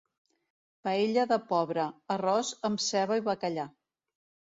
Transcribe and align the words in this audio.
Paella 0.87 1.25
de 1.31 1.37
pobre: 1.51 1.85
arròs 2.15 2.49
amb 2.71 2.81
ceba 2.87 3.19
i 3.21 3.25
bacallà. 3.29 3.67